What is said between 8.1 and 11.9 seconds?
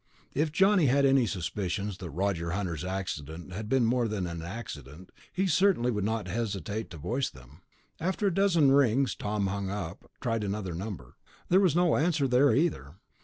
a dozen rings, Tom hung up, tried another number. There was